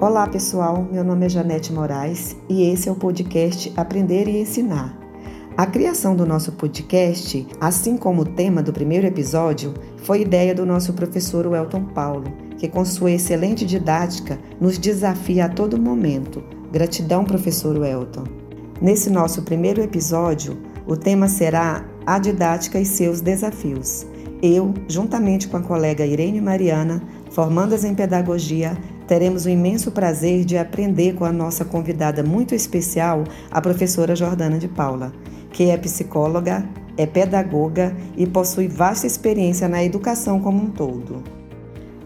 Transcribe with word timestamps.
Olá 0.00 0.28
pessoal, 0.28 0.86
meu 0.92 1.02
nome 1.02 1.26
é 1.26 1.28
Janete 1.28 1.72
Moraes 1.72 2.36
e 2.48 2.62
esse 2.70 2.88
é 2.88 2.92
o 2.92 2.94
podcast 2.94 3.72
Aprender 3.76 4.28
e 4.28 4.42
Ensinar. 4.42 4.96
A 5.56 5.66
criação 5.66 6.14
do 6.14 6.24
nosso 6.24 6.52
podcast, 6.52 7.44
assim 7.60 7.96
como 7.96 8.22
o 8.22 8.24
tema 8.24 8.62
do 8.62 8.72
primeiro 8.72 9.08
episódio, 9.08 9.74
foi 9.96 10.20
ideia 10.20 10.54
do 10.54 10.64
nosso 10.64 10.92
professor 10.92 11.48
Welton 11.48 11.86
Paulo, 11.86 12.32
que 12.56 12.68
com 12.68 12.84
sua 12.84 13.10
excelente 13.10 13.66
didática 13.66 14.38
nos 14.60 14.78
desafia 14.78 15.46
a 15.46 15.48
todo 15.48 15.82
momento. 15.82 16.44
Gratidão, 16.70 17.24
professor 17.24 17.76
Welton. 17.76 18.22
Nesse 18.80 19.10
nosso 19.10 19.42
primeiro 19.42 19.82
episódio, 19.82 20.56
o 20.86 20.96
tema 20.96 21.26
será 21.26 21.84
a 22.06 22.20
didática 22.20 22.78
e 22.78 22.86
seus 22.86 23.20
desafios. 23.20 24.06
Eu, 24.40 24.72
juntamente 24.86 25.48
com 25.48 25.56
a 25.56 25.62
colega 25.62 26.06
Irene 26.06 26.40
Mariana, 26.40 27.02
formandas 27.32 27.82
em 27.82 27.96
pedagogia, 27.96 28.78
teremos 29.08 29.46
o 29.46 29.48
imenso 29.48 29.90
prazer 29.90 30.44
de 30.44 30.58
aprender 30.58 31.14
com 31.14 31.24
a 31.24 31.32
nossa 31.32 31.64
convidada 31.64 32.22
muito 32.22 32.54
especial, 32.54 33.24
a 33.50 33.60
professora 33.60 34.14
Jordana 34.14 34.58
de 34.58 34.68
Paula, 34.68 35.12
que 35.50 35.70
é 35.70 35.76
psicóloga, 35.78 36.68
é 36.96 37.06
pedagoga 37.06 37.96
e 38.16 38.26
possui 38.26 38.68
vasta 38.68 39.06
experiência 39.06 39.66
na 39.66 39.82
educação 39.82 40.38
como 40.40 40.62
um 40.62 40.70
todo. 40.70 41.24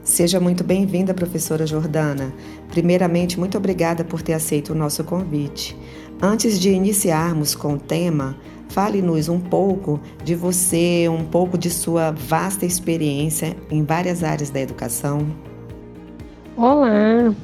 Seja 0.04 0.38
muito 0.38 0.62
bem-vinda, 0.62 1.12
professora 1.12 1.66
Jordana. 1.66 2.32
Primeiramente, 2.68 3.38
muito 3.38 3.58
obrigada 3.58 4.04
por 4.04 4.22
ter 4.22 4.34
aceito 4.34 4.72
o 4.72 4.76
nosso 4.76 5.02
convite. 5.02 5.76
Antes 6.20 6.58
de 6.60 6.70
iniciarmos 6.70 7.54
com 7.54 7.74
o 7.74 7.78
tema, 7.78 8.36
fale-nos 8.68 9.28
um 9.28 9.40
pouco 9.40 10.00
de 10.24 10.36
você, 10.36 11.08
um 11.08 11.24
pouco 11.24 11.58
de 11.58 11.68
sua 11.68 12.12
vasta 12.12 12.64
experiência 12.64 13.56
em 13.70 13.84
várias 13.84 14.22
áreas 14.22 14.50
da 14.50 14.60
educação. 14.60 15.51
Olá! 16.54 17.34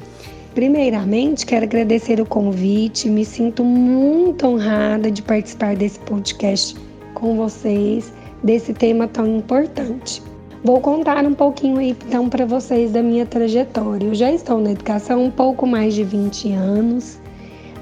Primeiramente, 0.55 1.47
quero 1.47 1.65
agradecer 1.65 2.21
o 2.21 2.27
convite. 2.27 3.09
Me 3.09 3.25
sinto 3.25 3.65
muito 3.65 4.47
honrada 4.47 5.11
de 5.11 5.23
participar 5.23 5.75
desse 5.75 5.99
podcast 6.01 6.77
com 7.15 7.35
vocês, 7.35 8.13
desse 8.45 8.75
tema 8.75 9.09
tão 9.09 9.39
importante. 9.39 10.23
Vou 10.63 10.79
contar 10.83 11.25
um 11.25 11.33
pouquinho 11.33 11.79
aí 11.79 11.97
então 12.07 12.29
para 12.29 12.45
vocês 12.45 12.93
da 12.93 13.03
minha 13.03 13.25
trajetória. 13.25 14.07
Eu 14.07 14.15
já 14.15 14.31
estou 14.31 14.61
na 14.61 14.73
educação 14.73 15.21
há 15.21 15.25
um 15.25 15.31
pouco 15.31 15.67
mais 15.67 15.95
de 15.95 16.05
20 16.05 16.53
anos. 16.53 17.19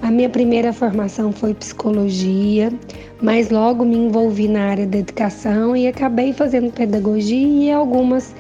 A 0.02 0.12
minha 0.12 0.28
primeira 0.28 0.72
formação 0.72 1.32
foi 1.32 1.54
psicologia, 1.54 2.72
mas 3.20 3.50
logo 3.50 3.84
me 3.84 3.96
envolvi 3.96 4.46
na 4.46 4.60
área 4.60 4.86
da 4.86 4.98
educação 4.98 5.76
e 5.76 5.88
acabei 5.88 6.32
fazendo 6.32 6.72
pedagogia 6.72 7.64
e 7.64 7.72
algumas 7.72 8.32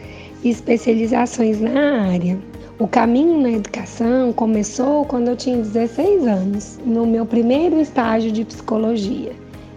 especializações 0.44 1.60
na 1.60 2.02
área. 2.12 2.38
O 2.78 2.86
caminho 2.86 3.40
na 3.40 3.52
educação 3.52 4.34
começou 4.34 5.06
quando 5.06 5.28
eu 5.28 5.36
tinha 5.36 5.56
16 5.56 6.26
anos, 6.26 6.78
no 6.84 7.06
meu 7.06 7.24
primeiro 7.24 7.80
estágio 7.80 8.30
de 8.30 8.44
psicologia. 8.44 9.32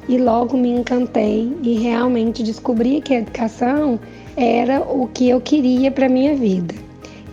E 0.10 0.18
logo 0.18 0.58
me 0.58 0.68
encantei 0.68 1.50
e 1.64 1.76
realmente 1.76 2.44
descobri 2.44 3.00
que 3.00 3.14
a 3.14 3.20
educação 3.20 3.98
era 4.36 4.82
o 4.82 5.08
que 5.08 5.30
eu 5.30 5.40
queria 5.40 5.90
para 5.90 6.10
minha 6.10 6.36
vida. 6.36 6.76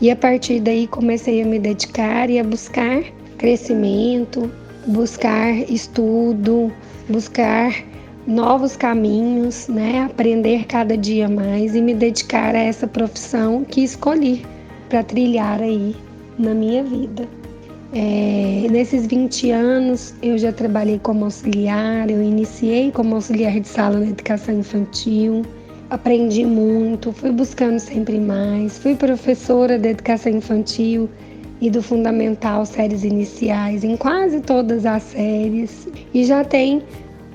E 0.01 0.09
a 0.09 0.15
partir 0.15 0.61
daí 0.61 0.87
comecei 0.87 1.43
a 1.43 1.45
me 1.45 1.59
dedicar 1.59 2.31
e 2.31 2.39
a 2.39 2.45
buscar 2.45 3.03
crescimento, 3.37 4.49
buscar 4.87 5.53
estudo, 5.69 6.73
buscar 7.09 7.75
novos 8.25 8.77
caminhos, 8.77 9.67
né? 9.67 10.05
Aprender 10.05 10.65
cada 10.67 10.97
dia 10.97 11.29
mais 11.29 11.75
e 11.75 11.83
me 11.83 11.93
dedicar 11.93 12.55
a 12.55 12.61
essa 12.61 12.87
profissão 12.87 13.65
que 13.65 13.83
escolhi 13.83 14.45
para 14.89 15.03
trilhar 15.03 15.61
aí 15.61 15.95
na 16.39 16.55
minha 16.55 16.83
vida. 16.83 17.29
É, 17.93 18.67
nesses 18.71 19.07
20 19.07 19.51
anos 19.53 20.15
eu 20.21 20.37
já 20.37 20.53
trabalhei 20.53 20.99
como 20.99 21.25
auxiliar, 21.25 22.11
eu 22.11 22.23
iniciei 22.23 22.91
como 22.91 23.15
auxiliar 23.15 23.61
de 23.61 23.69
sala 23.69 23.99
na 23.99 24.09
educação 24.09 24.59
infantil, 24.59 25.43
aprendi 25.89 26.45
muito, 26.45 27.13
fui 27.13 27.31
buscando 27.31 27.79
sempre 27.79 28.19
mais, 28.19 28.79
fui 28.79 28.97
professora 28.97 29.79
de 29.79 29.91
educação 29.91 30.33
infantil 30.33 31.09
e 31.61 31.71
do 31.71 31.81
fundamental 31.81 32.67
séries 32.67 33.05
iniciais 33.05 33.85
em 33.85 33.97
quase 33.97 34.41
todas 34.41 34.85
as 34.85 35.03
séries 35.05 35.89
e 36.13 36.25
já 36.25 36.45
tem 36.45 36.83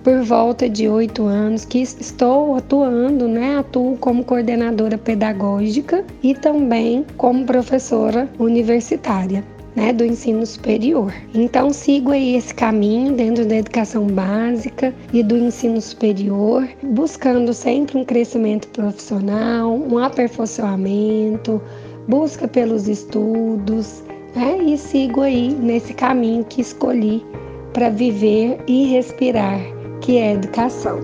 por 0.04 0.24
volta 0.24 0.68
de 0.68 0.88
oito 0.88 1.26
anos 1.26 1.66
que 1.66 1.80
estou 1.82 2.56
atuando, 2.56 3.28
né? 3.28 3.58
Atuo 3.58 3.98
como 3.98 4.24
coordenadora 4.24 4.98
pedagógica 4.98 6.04
e 6.24 6.34
também 6.34 7.06
como 7.18 7.46
professora 7.46 8.28
universitária. 8.40 9.44
Né, 9.74 9.94
do 9.94 10.04
ensino 10.04 10.46
superior. 10.46 11.14
Então 11.34 11.72
sigo 11.72 12.12
aí 12.12 12.36
esse 12.36 12.54
caminho 12.54 13.14
dentro 13.14 13.46
da 13.46 13.56
educação 13.56 14.06
básica 14.06 14.94
e 15.14 15.24
do 15.24 15.38
ensino 15.38 15.80
superior, 15.80 16.68
buscando 16.84 17.54
sempre 17.54 17.98
um 17.98 18.04
crescimento 18.04 18.68
profissional, 18.68 19.74
um 19.74 19.98
aperfeiçoamento, 19.98 21.62
busca 22.06 22.50
pelos 22.50 22.90
estudos, 22.90 24.04
né, 24.36 24.58
e 24.62 24.78
sigo 24.78 25.22
aí 25.22 25.54
nesse 25.54 25.94
caminho 25.94 26.44
que 26.44 26.60
escolhi 26.60 27.26
para 27.72 27.90
viver 27.90 28.60
e 28.68 28.88
respirar 28.88 29.62
que 30.02 30.18
é 30.18 30.34
educação. 30.34 31.00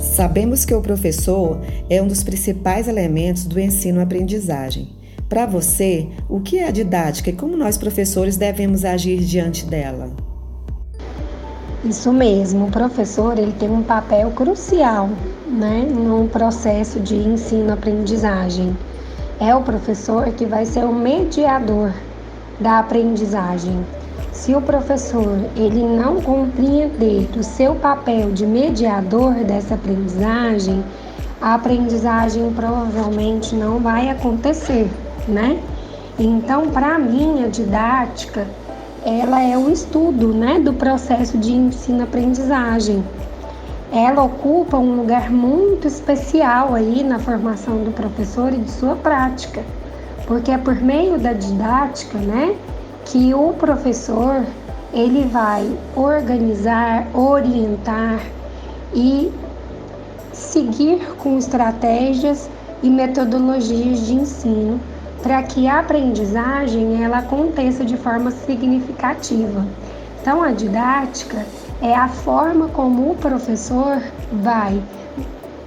Sabemos 0.00 0.64
que 0.64 0.74
o 0.74 0.80
professor 0.80 1.60
é 1.90 2.00
um 2.00 2.06
dos 2.06 2.22
principais 2.22 2.88
elementos 2.88 3.44
do 3.44 3.58
ensino-aprendizagem. 3.60 4.96
Para 5.28 5.46
você, 5.46 6.08
o 6.28 6.40
que 6.40 6.58
é 6.58 6.66
a 6.66 6.70
didática 6.70 7.30
e 7.30 7.32
como 7.32 7.56
nós 7.56 7.76
professores 7.76 8.36
devemos 8.36 8.84
agir 8.84 9.18
diante 9.18 9.66
dela? 9.66 10.10
Isso 11.84 12.12
mesmo, 12.12 12.66
o 12.66 12.70
professor 12.70 13.38
ele 13.38 13.52
tem 13.52 13.70
um 13.70 13.82
papel 13.82 14.30
crucial 14.30 15.08
né, 15.46 15.86
no 15.88 16.26
processo 16.28 16.98
de 16.98 17.14
ensino-aprendizagem. 17.14 18.76
É 19.38 19.54
o 19.54 19.62
professor 19.62 20.32
que 20.32 20.44
vai 20.44 20.64
ser 20.64 20.84
o 20.84 20.92
mediador 20.92 21.92
da 22.60 22.80
aprendizagem. 22.80 23.84
Se 24.32 24.54
o 24.54 24.60
professor 24.60 25.36
ele 25.56 25.82
não 25.82 26.20
compreender 26.20 27.28
o 27.36 27.42
seu 27.42 27.74
papel 27.74 28.30
de 28.30 28.46
mediador 28.46 29.34
dessa 29.44 29.74
aprendizagem, 29.74 30.82
a 31.40 31.54
aprendizagem 31.54 32.52
provavelmente 32.52 33.54
não 33.54 33.78
vai 33.78 34.10
acontecer, 34.10 34.88
né? 35.26 35.60
Então, 36.18 36.68
para 36.70 36.98
mim, 36.98 37.44
a 37.44 37.48
didática, 37.48 38.46
ela 39.04 39.40
é 39.40 39.56
o 39.56 39.70
estudo, 39.70 40.34
né, 40.34 40.58
do 40.58 40.72
processo 40.72 41.38
de 41.38 41.52
ensino-aprendizagem. 41.52 43.04
Ela 43.92 44.22
ocupa 44.24 44.76
um 44.76 44.96
lugar 44.96 45.30
muito 45.30 45.86
especial 45.86 46.74
aí 46.74 47.04
na 47.04 47.18
formação 47.18 47.84
do 47.84 47.92
professor 47.92 48.52
e 48.52 48.58
de 48.58 48.70
sua 48.70 48.96
prática 48.96 49.62
porque 50.28 50.50
é 50.50 50.58
por 50.58 50.74
meio 50.76 51.18
da 51.18 51.32
didática, 51.32 52.18
né, 52.18 52.54
que 53.06 53.32
o 53.32 53.54
professor 53.54 54.44
ele 54.92 55.26
vai 55.26 55.74
organizar, 55.96 57.08
orientar 57.14 58.20
e 58.94 59.32
seguir 60.30 61.00
com 61.16 61.38
estratégias 61.38 62.48
e 62.82 62.90
metodologias 62.90 64.06
de 64.06 64.14
ensino 64.14 64.78
para 65.22 65.42
que 65.42 65.66
a 65.66 65.80
aprendizagem 65.80 67.02
ela 67.02 67.18
aconteça 67.18 67.82
de 67.82 67.96
forma 67.96 68.30
significativa. 68.30 69.66
Então 70.20 70.42
a 70.42 70.52
didática 70.52 71.44
é 71.80 71.94
a 71.94 72.08
forma 72.08 72.68
como 72.68 73.12
o 73.12 73.16
professor 73.16 74.02
vai 74.30 74.80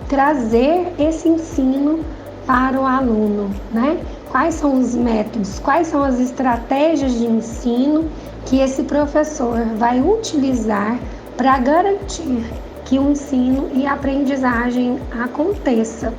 trazer 0.07 0.94
esse 1.00 1.28
ensino 1.28 2.06
para 2.46 2.80
o 2.80 2.86
aluno, 2.86 3.50
né? 3.72 3.98
Quais 4.31 4.56
são 4.56 4.80
os 4.80 4.95
métodos, 4.95 5.60
quais 5.60 5.88
são 5.88 6.01
as 6.01 6.19
estratégias 6.19 7.13
de 7.13 7.25
ensino 7.25 8.10
que 8.45 8.60
esse 8.60 8.83
professor 8.83 9.60
vai 9.78 10.01
utilizar 10.01 10.98
para 11.36 11.60
garantir 11.60 12.45
que 12.86 12.98
o 12.98 13.12
ensino 13.12 13.69
e 13.74 13.86
a 13.86 13.94
aprendizagem 13.94 15.00
aconteça. 15.19 16.13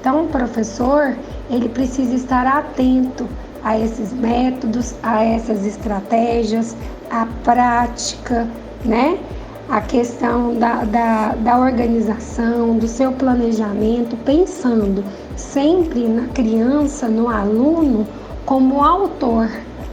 Então, 0.00 0.24
o 0.24 0.28
professor, 0.28 1.14
ele 1.50 1.68
precisa 1.68 2.14
estar 2.14 2.46
atento 2.46 3.28
a 3.62 3.78
esses 3.78 4.12
métodos, 4.12 4.94
a 5.02 5.22
essas 5.22 5.66
estratégias, 5.66 6.74
a 7.10 7.26
prática, 7.44 8.48
né? 8.84 9.18
A 9.68 9.80
questão 9.82 10.54
da, 10.54 10.84
da, 10.84 11.34
da 11.34 11.58
organização, 11.58 12.76
do 12.78 12.88
seu 12.88 13.12
planejamento, 13.12 14.16
pensando 14.24 15.04
sempre 15.40 16.06
na 16.06 16.28
criança, 16.28 17.08
no 17.08 17.28
aluno, 17.28 18.06
como 18.44 18.84
autor, 18.84 19.48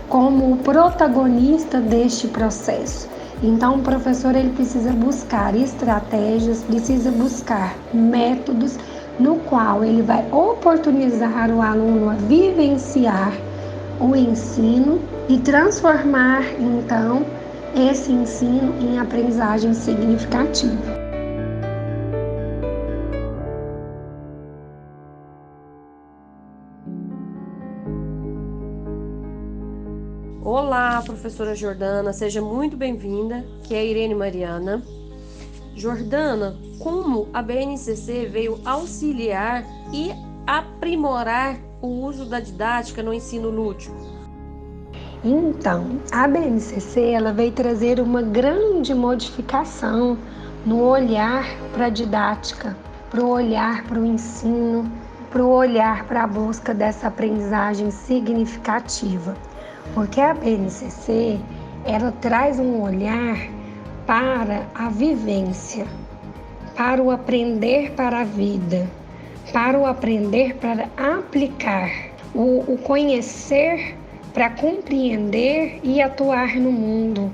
como 0.10 0.58
protagonista 0.58 1.80
deste 1.80 2.28
processo. 2.28 3.10
Então, 3.42 3.76
o 3.76 3.80
professor 3.80 4.36
ele 4.36 4.50
precisa 4.50 4.92
buscar 4.92 5.56
estratégias, 5.56 6.64
precisa 6.64 7.12
buscar 7.12 7.76
métodos 7.94 8.78
no 9.20 9.38
qual 9.38 9.84
ele 9.84 10.02
vai 10.02 10.26
oportunizar 10.32 11.52
o 11.52 11.62
aluno 11.62 12.10
a 12.10 12.14
vivenciar 12.14 13.34
o 14.00 14.16
ensino 14.16 15.00
e 15.28 15.38
transformar 15.40 16.44
então 16.60 17.26
esse 17.76 18.12
ensino 18.12 18.74
em 18.80 19.00
aprendizagem 19.00 19.74
significativa. 19.74 20.97
Olá, 30.44 31.02
professora 31.02 31.56
Jordana, 31.56 32.14
seja 32.14 32.42
muito 32.42 32.78
bem-vinda, 32.78 33.44
que 33.64 33.74
é 33.74 33.86
Irene 33.86 34.14
Mariana. 34.14 34.82
Jordana, 35.76 36.56
como 36.80 37.28
a 37.34 37.42
BNCC 37.42 38.28
veio 38.28 38.60
auxiliar 38.64 39.66
e 39.92 40.12
aprimorar 40.46 41.58
o 41.82 41.88
uso 41.88 42.24
da 42.24 42.40
didática 42.40 43.02
no 43.02 43.14
ensino 43.14 43.50
lúdico? 43.50 43.96
Então, 45.24 46.00
a 46.12 46.28
BNCC 46.28 47.12
ela 47.12 47.34
veio 47.34 47.52
trazer 47.52 48.00
uma 48.00 48.22
grande 48.22 48.94
modificação 48.94 50.18
no 50.66 50.84
olhar 50.84 51.46
para 51.74 51.88
a 51.88 51.90
didática, 51.90 52.78
para 53.10 53.24
o 53.24 53.30
olhar 53.30 53.84
para 53.86 54.00
o 54.00 54.06
ensino, 54.06 54.90
para 55.32 55.44
o 55.44 55.50
olhar 55.50 56.06
para 56.06 56.24
a 56.24 56.28
busca 56.28 56.74
dessa 56.74 57.08
aprendizagem 57.08 57.92
significativa. 57.92 59.36
Porque 59.94 60.22
a 60.22 60.34
BNCC 60.34 61.40
ela 61.86 62.12
traz 62.22 62.60
um 62.60 62.82
olhar 62.82 63.38
para 64.06 64.68
a 64.76 64.90
vivência, 64.90 65.86
para 66.76 67.02
o 67.02 67.12
aprender 67.12 67.92
para 67.92 68.22
a 68.22 68.24
vida, 68.24 68.90
para 69.52 69.78
o 69.78 69.86
aprender 69.86 70.56
para 70.56 70.90
aplicar, 70.98 71.90
o, 72.34 72.64
o 72.68 72.78
conhecer 72.78 73.96
para 74.38 74.52
compreender 74.52 75.80
e 75.82 76.00
atuar 76.00 76.58
no 76.58 76.72
mundo. 76.72 77.32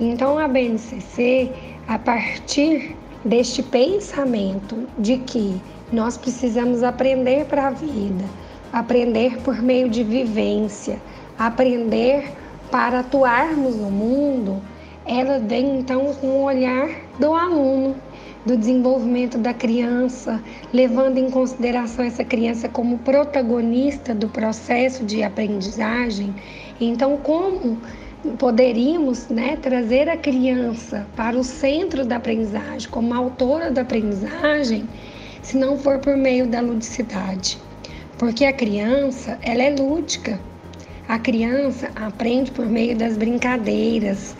Então 0.00 0.38
a 0.38 0.48
BNCC, 0.48 1.52
a 1.86 1.98
partir 1.98 2.96
deste 3.22 3.62
pensamento 3.62 4.88
de 4.96 5.18
que 5.18 5.60
nós 5.92 6.16
precisamos 6.16 6.82
aprender 6.82 7.44
para 7.44 7.66
a 7.66 7.70
vida, 7.70 8.24
aprender 8.72 9.36
por 9.42 9.60
meio 9.60 9.90
de 9.90 10.02
vivência, 10.02 10.98
aprender 11.46 12.30
para 12.70 13.00
atuarmos 13.00 13.74
no 13.76 13.90
mundo, 13.90 14.62
ela 15.06 15.38
vem 15.38 15.78
então 15.78 16.12
com 16.20 16.26
o 16.26 16.42
olhar 16.42 16.90
do 17.18 17.32
aluno, 17.32 17.96
do 18.44 18.58
desenvolvimento 18.58 19.38
da 19.38 19.54
criança, 19.54 20.42
levando 20.70 21.16
em 21.16 21.30
consideração 21.30 22.04
essa 22.04 22.22
criança 22.22 22.68
como 22.68 22.98
protagonista 22.98 24.14
do 24.14 24.28
processo 24.28 25.02
de 25.04 25.22
aprendizagem. 25.22 26.34
Então, 26.78 27.16
como 27.16 27.78
poderíamos 28.38 29.28
né, 29.28 29.56
trazer 29.56 30.10
a 30.10 30.18
criança 30.18 31.06
para 31.16 31.38
o 31.38 31.42
centro 31.42 32.04
da 32.04 32.16
aprendizagem, 32.16 32.88
como 32.90 33.14
autora 33.14 33.70
da 33.70 33.80
aprendizagem, 33.80 34.86
se 35.42 35.56
não 35.56 35.78
for 35.78 35.98
por 36.00 36.18
meio 36.18 36.46
da 36.46 36.60
ludicidade? 36.60 37.58
Porque 38.18 38.44
a 38.44 38.52
criança, 38.52 39.38
ela 39.40 39.62
é 39.62 39.70
lúdica. 39.70 40.38
A 41.10 41.18
criança 41.18 41.90
aprende 41.96 42.52
por 42.52 42.66
meio 42.66 42.96
das 42.96 43.16
brincadeiras, 43.16 44.36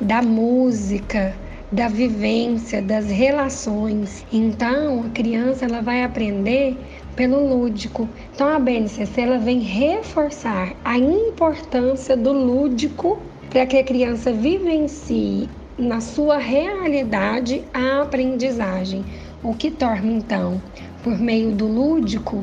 da 0.00 0.22
música, 0.22 1.36
da 1.70 1.86
vivência, 1.86 2.80
das 2.80 3.10
relações. 3.10 4.24
Então, 4.32 5.04
a 5.04 5.10
criança 5.10 5.66
ela 5.66 5.82
vai 5.82 6.02
aprender 6.02 6.78
pelo 7.14 7.46
lúdico. 7.46 8.08
Então, 8.34 8.48
a 8.48 8.58
BNCC 8.58 9.20
ela 9.20 9.36
vem 9.36 9.60
reforçar 9.60 10.74
a 10.82 10.96
importância 10.96 12.16
do 12.16 12.32
lúdico 12.32 13.20
para 13.50 13.66
que 13.66 13.76
a 13.76 13.84
criança 13.84 14.32
vivencie 14.32 15.46
na 15.76 16.00
sua 16.00 16.38
realidade 16.38 17.64
a 17.74 18.00
aprendizagem, 18.00 19.04
o 19.42 19.54
que 19.54 19.70
torna 19.70 20.10
então, 20.10 20.58
por 21.02 21.18
meio 21.18 21.52
do 21.52 21.66
lúdico, 21.66 22.42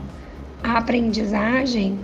a 0.64 0.78
aprendizagem 0.78 1.98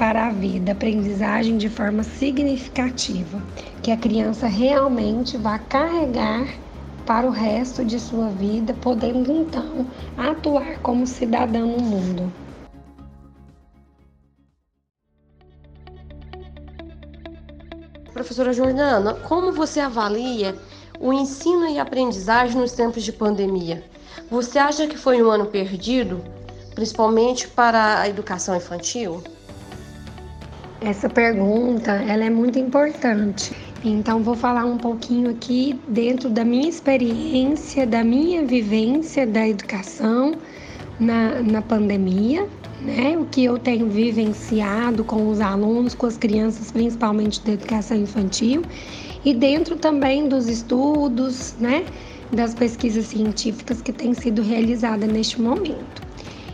para 0.00 0.28
a 0.28 0.30
vida, 0.30 0.72
aprendizagem 0.72 1.58
de 1.58 1.68
forma 1.68 2.02
significativa, 2.02 3.38
que 3.82 3.90
a 3.90 3.98
criança 3.98 4.46
realmente 4.46 5.36
vá 5.36 5.58
carregar 5.58 6.48
para 7.04 7.26
o 7.26 7.30
resto 7.30 7.84
de 7.84 8.00
sua 8.00 8.30
vida, 8.30 8.72
podendo 8.80 9.30
então 9.30 9.86
atuar 10.16 10.78
como 10.78 11.06
cidadão 11.06 11.76
no 11.76 11.82
mundo. 11.82 12.32
Professora 18.14 18.54
Jordana, 18.54 19.12
como 19.28 19.52
você 19.52 19.80
avalia 19.80 20.56
o 20.98 21.12
ensino 21.12 21.68
e 21.68 21.78
aprendizagem 21.78 22.58
nos 22.58 22.72
tempos 22.72 23.02
de 23.02 23.12
pandemia? 23.12 23.84
Você 24.30 24.58
acha 24.58 24.86
que 24.86 24.96
foi 24.96 25.22
um 25.22 25.30
ano 25.30 25.44
perdido, 25.44 26.24
principalmente 26.74 27.46
para 27.48 28.00
a 28.00 28.08
educação 28.08 28.56
infantil? 28.56 29.22
Essa 30.82 31.10
pergunta 31.10 31.92
ela 31.92 32.24
é 32.24 32.30
muito 32.30 32.58
importante. 32.58 33.54
Então 33.84 34.22
vou 34.22 34.34
falar 34.34 34.64
um 34.64 34.78
pouquinho 34.78 35.30
aqui 35.30 35.78
dentro 35.86 36.30
da 36.30 36.42
minha 36.42 36.68
experiência, 36.68 37.86
da 37.86 38.02
minha 38.02 38.46
vivência 38.46 39.26
da 39.26 39.46
educação 39.46 40.38
na, 40.98 41.42
na 41.42 41.60
pandemia, 41.60 42.48
né? 42.80 43.14
O 43.18 43.26
que 43.26 43.44
eu 43.44 43.58
tenho 43.58 43.90
vivenciado 43.90 45.04
com 45.04 45.28
os 45.28 45.38
alunos, 45.42 45.94
com 45.94 46.06
as 46.06 46.16
crianças, 46.16 46.72
principalmente 46.72 47.44
da 47.44 47.52
educação 47.52 47.98
infantil, 47.98 48.62
e 49.22 49.34
dentro 49.34 49.76
também 49.76 50.28
dos 50.28 50.48
estudos, 50.48 51.56
né? 51.60 51.84
Das 52.32 52.54
pesquisas 52.54 53.04
científicas 53.04 53.82
que 53.82 53.92
têm 53.92 54.14
sido 54.14 54.40
realizadas 54.40 55.10
neste 55.10 55.42
momento. 55.42 56.02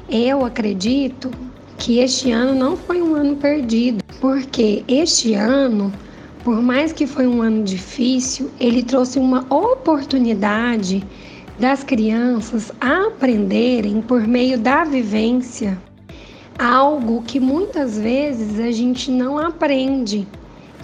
Eu 0.08 0.44
acredito 0.44 1.30
que 1.78 1.98
este 1.98 2.30
ano 2.32 2.54
não 2.54 2.76
foi 2.76 3.02
um 3.02 3.14
ano 3.14 3.36
perdido, 3.36 4.02
porque 4.20 4.82
este 4.88 5.34
ano, 5.34 5.92
por 6.42 6.60
mais 6.62 6.92
que 6.92 7.06
foi 7.06 7.26
um 7.26 7.42
ano 7.42 7.62
difícil, 7.64 8.50
ele 8.58 8.82
trouxe 8.82 9.18
uma 9.18 9.46
oportunidade 9.50 11.06
das 11.58 11.82
crianças 11.82 12.72
aprenderem 12.80 14.02
por 14.02 14.26
meio 14.26 14.58
da 14.58 14.84
vivência 14.84 15.78
algo 16.58 17.22
que 17.22 17.38
muitas 17.38 17.98
vezes 17.98 18.58
a 18.58 18.70
gente 18.70 19.10
não 19.10 19.38
aprende, 19.38 20.26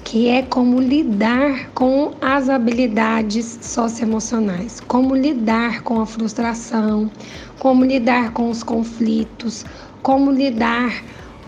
que 0.05 0.29
é 0.29 0.43
como 0.43 0.81
lidar 0.81 1.71
com 1.71 2.13
as 2.21 2.49
habilidades 2.49 3.59
socioemocionais, 3.63 4.81
como 4.81 5.15
lidar 5.15 5.83
com 5.83 6.01
a 6.01 6.07
frustração, 6.07 7.11
como 7.59 7.85
lidar 7.85 8.33
com 8.33 8.51
os 8.51 8.63
conflitos, 8.63 9.65
como 10.03 10.31
lidar 10.31 11.03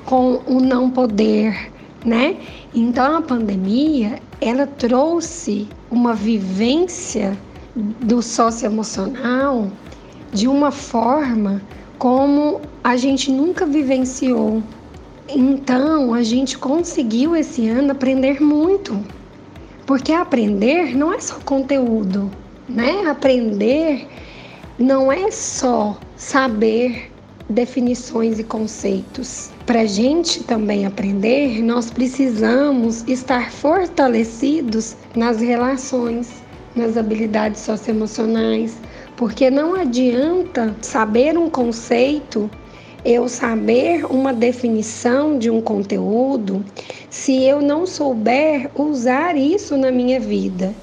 com 0.05 0.41
o 0.47 0.61
não 0.61 0.91
poder, 0.91 1.73
né? 2.05 2.37
Então 2.75 3.17
a 3.17 3.23
pandemia, 3.23 4.19
ela 4.41 4.67
trouxe 4.67 5.69
uma 5.91 6.15
vivência 6.15 7.37
do 7.75 8.23
socioemocional 8.23 9.71
de 10.33 10.47
uma 10.47 10.71
forma 10.71 11.63
como 11.99 12.61
a 12.83 12.97
gente 12.97 13.31
nunca 13.31 13.65
vivenciou. 13.65 14.63
Então, 15.29 16.13
a 16.13 16.23
gente 16.23 16.59
conseguiu 16.59 17.35
esse 17.35 17.67
ano 17.69 17.93
aprender 17.93 18.43
muito. 18.43 19.03
Porque 19.87 20.13
aprender 20.13 20.97
não 20.97 21.13
é 21.13 21.21
só 21.21 21.37
conteúdo, 21.45 22.31
né? 22.69 23.07
Aprender 23.09 24.07
não 24.79 25.11
é 25.11 25.31
só 25.31 25.99
saber 26.17 27.11
definições 27.49 28.39
e 28.39 28.45
conceitos. 28.45 29.51
Para 29.67 29.81
a 29.81 29.87
gente 29.87 30.43
também 30.45 30.87
aprender, 30.87 31.63
nós 31.63 31.91
precisamos 31.91 33.05
estar 33.07 33.51
fortalecidos 33.51 34.97
nas 35.15 35.41
relações, 35.41 36.43
nas 36.75 36.97
habilidades 36.97 37.61
socioemocionais, 37.61 38.77
porque 39.17 39.51
não 39.51 39.75
adianta 39.75 40.75
saber 40.81 41.39
um 41.39 41.49
conceito, 41.49 42.51
eu 43.05 43.29
saber 43.29 44.07
uma 44.07 44.33
definição 44.33 45.39
de 45.39 45.51
um 45.51 45.61
conteúdo, 45.61 46.65
se 47.11 47.45
eu 47.45 47.61
não 47.61 47.87
souber 47.87 48.71
usar 48.75 49.37
isso 49.37 49.77
na 49.77 49.93
minha 49.93 50.19
vida. 50.19 50.75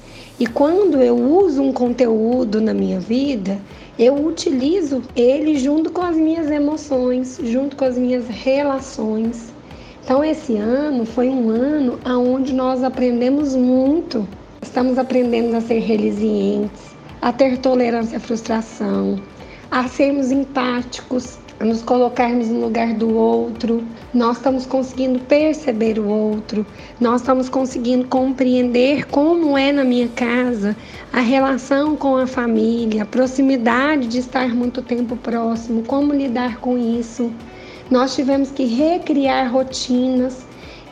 E 0.42 0.46
quando 0.48 1.00
eu 1.00 1.16
uso 1.16 1.62
um 1.62 1.72
conteúdo 1.72 2.60
na 2.60 2.74
minha 2.74 2.98
vida, 2.98 3.60
eu 3.96 4.26
utilizo 4.26 5.00
ele 5.14 5.56
junto 5.56 5.92
com 5.92 6.02
as 6.02 6.16
minhas 6.16 6.50
emoções, 6.50 7.38
junto 7.44 7.76
com 7.76 7.84
as 7.84 7.96
minhas 7.96 8.26
relações. 8.26 9.52
Então 10.02 10.24
esse 10.24 10.56
ano 10.56 11.06
foi 11.06 11.28
um 11.28 11.48
ano 11.48 11.96
onde 12.04 12.52
nós 12.52 12.82
aprendemos 12.82 13.54
muito. 13.54 14.26
Estamos 14.60 14.98
aprendendo 14.98 15.54
a 15.54 15.60
ser 15.60 15.78
resilientes, 15.78 16.90
a 17.20 17.32
ter 17.32 17.58
tolerância 17.58 18.16
à 18.16 18.20
frustração, 18.20 19.22
a 19.70 19.86
sermos 19.86 20.32
empáticos, 20.32 21.38
a 21.62 21.64
nos 21.64 21.80
colocarmos 21.80 22.48
no 22.48 22.60
lugar 22.60 22.92
do 22.92 23.16
outro, 23.16 23.84
nós 24.12 24.38
estamos 24.38 24.66
conseguindo 24.66 25.20
perceber 25.20 25.96
o 25.96 26.08
outro, 26.08 26.66
nós 27.00 27.20
estamos 27.20 27.48
conseguindo 27.48 28.04
compreender 28.08 29.06
como 29.06 29.56
é 29.56 29.70
na 29.70 29.84
minha 29.84 30.08
casa 30.08 30.76
a 31.12 31.20
relação 31.20 31.94
com 31.94 32.16
a 32.16 32.26
família, 32.26 33.04
a 33.04 33.06
proximidade 33.06 34.08
de 34.08 34.18
estar 34.18 34.52
muito 34.52 34.82
tempo 34.82 35.16
próximo, 35.16 35.84
como 35.84 36.12
lidar 36.12 36.56
com 36.56 36.76
isso. 36.76 37.32
Nós 37.88 38.16
tivemos 38.16 38.50
que 38.50 38.64
recriar 38.64 39.52
rotinas. 39.52 40.44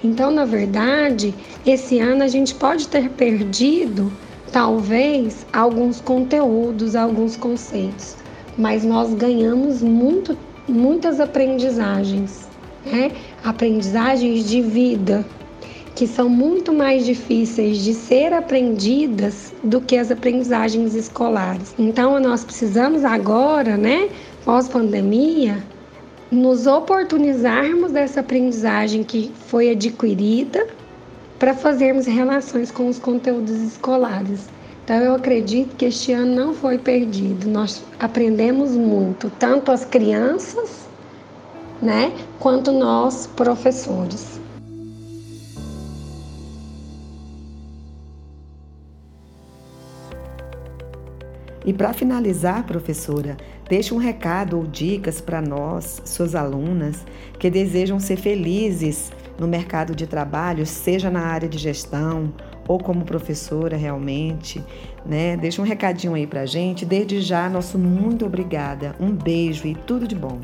Então, 0.04 0.30
na 0.30 0.44
verdade, 0.44 1.34
esse 1.66 1.98
ano 1.98 2.22
a 2.22 2.28
gente 2.28 2.54
pode 2.54 2.86
ter 2.86 3.10
perdido 3.10 4.12
talvez 4.52 5.44
alguns 5.52 6.00
conteúdos, 6.00 6.94
alguns 6.94 7.36
conceitos, 7.36 8.14
mas 8.56 8.84
nós 8.84 9.12
ganhamos 9.14 9.82
muito 9.82 10.36
muitas 10.70 11.20
aprendizagens, 11.20 12.48
né? 12.84 13.12
aprendizagens 13.44 14.48
de 14.48 14.62
vida, 14.62 15.24
que 15.94 16.06
são 16.06 16.28
muito 16.28 16.72
mais 16.72 17.04
difíceis 17.04 17.78
de 17.78 17.92
ser 17.92 18.32
aprendidas 18.32 19.52
do 19.62 19.80
que 19.80 19.96
as 19.96 20.10
aprendizagens 20.10 20.94
escolares. 20.94 21.74
Então, 21.78 22.18
nós 22.20 22.44
precisamos 22.44 23.04
agora, 23.04 23.76
né, 23.76 24.08
pós-pandemia, 24.44 25.62
nos 26.30 26.66
oportunizarmos 26.66 27.92
dessa 27.92 28.20
aprendizagem 28.20 29.02
que 29.02 29.32
foi 29.46 29.70
adquirida 29.70 30.66
para 31.38 31.54
fazermos 31.54 32.06
relações 32.06 32.70
com 32.70 32.88
os 32.88 32.98
conteúdos 32.98 33.56
escolares. 33.60 34.48
Então, 34.84 34.96
eu 34.96 35.14
acredito 35.14 35.76
que 35.76 35.84
este 35.84 36.12
ano 36.12 36.34
não 36.34 36.54
foi 36.54 36.78
perdido. 36.78 37.48
Nós 37.48 37.82
aprendemos 37.98 38.72
muito, 38.72 39.30
tanto 39.38 39.70
as 39.70 39.84
crianças, 39.84 40.88
né, 41.80 42.12
quanto 42.38 42.72
nós, 42.72 43.26
professores. 43.26 44.40
E 51.64 51.72
para 51.72 51.92
finalizar, 51.92 52.66
professora, 52.66 53.36
deixe 53.68 53.92
um 53.92 53.98
recado 53.98 54.56
ou 54.56 54.66
dicas 54.66 55.20
para 55.20 55.42
nós, 55.42 56.00
suas 56.04 56.34
alunas, 56.34 57.04
que 57.38 57.50
desejam 57.50 58.00
ser 58.00 58.16
felizes 58.16 59.12
no 59.38 59.46
mercado 59.46 59.94
de 59.94 60.06
trabalho, 60.06 60.66
seja 60.66 61.10
na 61.10 61.20
área 61.20 61.48
de 61.48 61.58
gestão 61.58 62.32
ou 62.70 62.78
como 62.78 63.04
professora 63.04 63.76
realmente, 63.76 64.64
né? 65.04 65.36
Deixa 65.36 65.60
um 65.60 65.64
recadinho 65.64 66.14
aí 66.14 66.24
pra 66.24 66.46
gente. 66.46 66.86
Desde 66.86 67.20
já, 67.20 67.50
nosso 67.50 67.76
muito 67.76 68.24
obrigada. 68.24 68.94
Um 69.00 69.10
beijo 69.10 69.66
e 69.66 69.74
tudo 69.74 70.06
de 70.06 70.14
bom. 70.14 70.38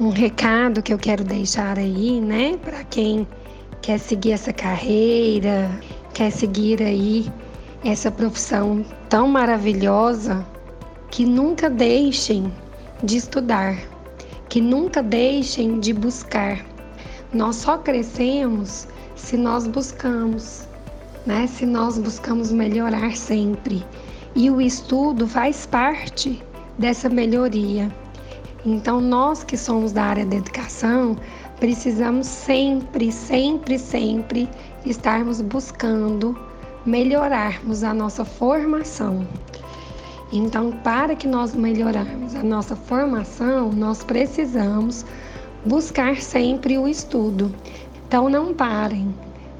Um 0.00 0.08
recado 0.08 0.82
que 0.82 0.92
eu 0.92 0.98
quero 0.98 1.22
deixar 1.22 1.78
aí, 1.78 2.20
né, 2.20 2.56
para 2.56 2.82
quem 2.82 3.24
quer 3.80 3.98
seguir 3.98 4.32
essa 4.32 4.52
carreira, 4.52 5.70
quer 6.12 6.32
seguir 6.32 6.82
aí 6.82 7.30
essa 7.84 8.10
profissão 8.10 8.84
tão 9.08 9.28
maravilhosa, 9.28 10.44
que 11.08 11.24
nunca 11.24 11.70
deixem 11.70 12.52
de 13.04 13.18
estudar, 13.18 13.78
que 14.48 14.60
nunca 14.60 15.00
deixem 15.00 15.78
de 15.78 15.92
buscar. 15.92 16.66
Nós 17.32 17.56
só 17.56 17.78
crescemos 17.78 18.88
se 19.14 19.36
nós 19.36 19.68
buscamos 19.68 20.66
né? 21.26 21.46
Se 21.46 21.66
nós 21.66 21.98
buscamos 21.98 22.50
melhorar 22.52 23.16
sempre. 23.16 23.84
E 24.34 24.50
o 24.50 24.60
estudo 24.60 25.26
faz 25.26 25.66
parte 25.66 26.42
dessa 26.78 27.08
melhoria. 27.08 27.90
Então, 28.64 29.00
nós 29.00 29.42
que 29.42 29.56
somos 29.56 29.92
da 29.92 30.04
área 30.04 30.24
da 30.24 30.36
educação, 30.36 31.16
precisamos 31.58 32.26
sempre, 32.26 33.10
sempre, 33.10 33.78
sempre 33.78 34.48
estarmos 34.86 35.40
buscando 35.40 36.38
melhorarmos 36.86 37.84
a 37.84 37.92
nossa 37.92 38.24
formação. 38.24 39.26
Então, 40.32 40.72
para 40.72 41.14
que 41.14 41.28
nós 41.28 41.54
melhorarmos 41.54 42.34
a 42.34 42.42
nossa 42.42 42.74
formação, 42.74 43.70
nós 43.70 44.02
precisamos 44.02 45.04
buscar 45.66 46.16
sempre 46.16 46.78
o 46.78 46.88
estudo. 46.88 47.54
Então, 48.06 48.28
não 48.28 48.54
parem, 48.54 49.14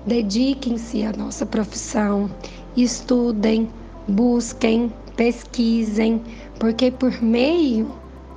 Dediquem-se 0.06 1.04
à 1.04 1.12
nossa 1.12 1.47
profissão, 1.47 2.28
estudem, 2.76 3.71
busquem, 4.09 4.92
pesquisem, 5.16 6.21
porque 6.59 6.90
por 6.90 7.23
meio 7.23 7.88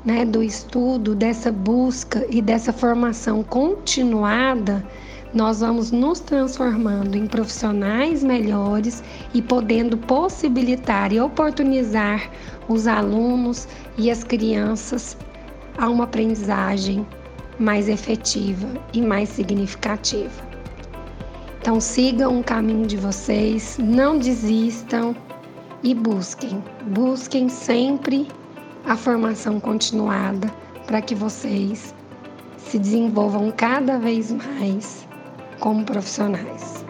né, 0.05 0.23
do 0.23 0.43
estudo, 0.43 1.15
dessa 1.15 1.51
busca 1.51 2.23
e 2.29 2.39
dessa 2.39 2.71
formação 2.71 3.41
continuada, 3.41 4.85
nós 5.33 5.61
vamos 5.61 5.89
nos 5.91 6.19
transformando 6.19 7.17
em 7.17 7.25
profissionais 7.25 8.23
melhores 8.23 9.03
e 9.33 9.41
podendo 9.41 9.97
possibilitar 9.97 11.11
e 11.11 11.19
oportunizar 11.19 12.29
os 12.69 12.85
alunos 12.85 13.67
e 13.97 14.11
as 14.11 14.23
crianças 14.23 15.17
a 15.79 15.89
uma 15.89 16.03
aprendizagem 16.03 17.05
mais 17.57 17.89
efetiva 17.89 18.67
e 18.93 19.01
mais 19.01 19.29
significativa. 19.29 20.44
Então 21.65 21.81
sigam 21.81 22.39
o 22.39 22.43
caminho 22.43 22.85
de 22.85 22.95
vocês, 22.95 23.79
não 23.79 24.19
desistam 24.19 25.15
e 25.81 25.95
busquem. 25.95 26.63
Busquem 26.91 27.49
sempre 27.49 28.27
a 28.85 28.95
formação 28.95 29.59
continuada 29.59 30.47
para 30.85 31.01
que 31.01 31.15
vocês 31.15 31.95
se 32.55 32.77
desenvolvam 32.77 33.49
cada 33.49 33.97
vez 33.97 34.31
mais 34.31 35.07
como 35.59 35.83
profissionais. 35.83 36.84